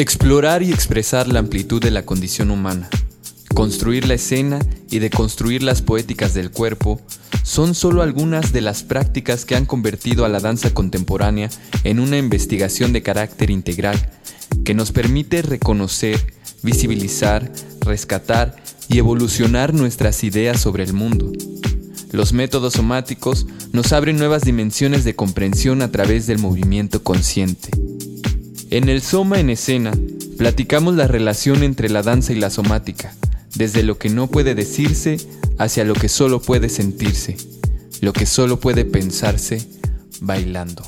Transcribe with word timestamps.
Explorar 0.00 0.62
y 0.62 0.70
expresar 0.70 1.26
la 1.26 1.40
amplitud 1.40 1.82
de 1.82 1.90
la 1.90 2.06
condición 2.06 2.52
humana, 2.52 2.88
construir 3.52 4.06
la 4.06 4.14
escena 4.14 4.60
y 4.88 5.00
deconstruir 5.00 5.64
las 5.64 5.82
poéticas 5.82 6.34
del 6.34 6.52
cuerpo 6.52 7.00
son 7.42 7.74
solo 7.74 8.02
algunas 8.02 8.52
de 8.52 8.60
las 8.60 8.84
prácticas 8.84 9.44
que 9.44 9.56
han 9.56 9.66
convertido 9.66 10.24
a 10.24 10.28
la 10.28 10.38
danza 10.38 10.72
contemporánea 10.72 11.50
en 11.82 11.98
una 11.98 12.16
investigación 12.16 12.92
de 12.92 13.02
carácter 13.02 13.50
integral 13.50 14.12
que 14.64 14.72
nos 14.72 14.92
permite 14.92 15.42
reconocer, 15.42 16.32
visibilizar, 16.62 17.50
rescatar 17.80 18.54
y 18.88 18.98
evolucionar 18.98 19.74
nuestras 19.74 20.22
ideas 20.22 20.60
sobre 20.60 20.84
el 20.84 20.92
mundo. 20.92 21.32
Los 22.12 22.32
métodos 22.32 22.74
somáticos 22.74 23.48
nos 23.72 23.92
abren 23.92 24.16
nuevas 24.16 24.42
dimensiones 24.42 25.02
de 25.02 25.16
comprensión 25.16 25.82
a 25.82 25.90
través 25.90 26.28
del 26.28 26.38
movimiento 26.38 27.02
consciente. 27.02 27.87
En 28.70 28.90
el 28.90 29.00
Soma 29.00 29.40
en 29.40 29.48
escena, 29.48 29.92
platicamos 30.36 30.94
la 30.94 31.06
relación 31.06 31.62
entre 31.62 31.88
la 31.88 32.02
danza 32.02 32.34
y 32.34 32.36
la 32.36 32.50
somática, 32.50 33.14
desde 33.54 33.82
lo 33.82 33.96
que 33.96 34.10
no 34.10 34.26
puede 34.26 34.54
decirse 34.54 35.16
hacia 35.56 35.84
lo 35.84 35.94
que 35.94 36.10
solo 36.10 36.42
puede 36.42 36.68
sentirse, 36.68 37.38
lo 38.02 38.12
que 38.12 38.26
solo 38.26 38.60
puede 38.60 38.84
pensarse 38.84 39.66
bailando. 40.20 40.82